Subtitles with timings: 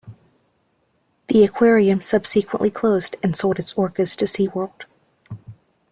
[1.27, 4.85] The aquarium subsequently closed and sold its orcas to SeaWorld.